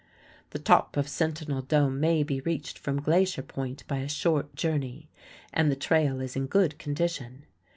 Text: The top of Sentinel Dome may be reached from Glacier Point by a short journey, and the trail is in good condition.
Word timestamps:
The 0.49 0.57
top 0.57 0.97
of 0.97 1.07
Sentinel 1.07 1.61
Dome 1.61 1.99
may 1.99 2.23
be 2.23 2.39
reached 2.41 2.79
from 2.79 3.03
Glacier 3.03 3.43
Point 3.43 3.83
by 3.87 3.97
a 3.97 4.09
short 4.09 4.55
journey, 4.55 5.09
and 5.53 5.69
the 5.69 5.75
trail 5.75 6.19
is 6.21 6.35
in 6.35 6.47
good 6.47 6.79
condition. 6.79 7.45